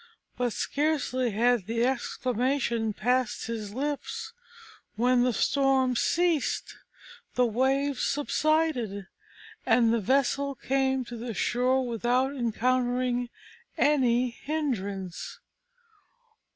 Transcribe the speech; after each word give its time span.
But 0.35 0.51
scarcely 0.53 1.29
had 1.29 1.67
the 1.67 1.85
exclamation 1.85 2.91
passed 2.91 3.45
his 3.45 3.71
lips 3.71 4.33
when 4.95 5.21
the 5.21 5.31
storm 5.31 5.95
ceased, 5.95 6.75
the 7.35 7.45
waves 7.45 8.01
subsided, 8.03 9.05
and 9.63 9.93
the 9.93 9.99
vessel 10.01 10.55
came 10.55 11.05
to 11.05 11.15
the 11.15 11.35
shore 11.35 11.85
without 11.85 12.35
encountering 12.35 13.29
any 13.77 14.31
hindrance. 14.31 15.37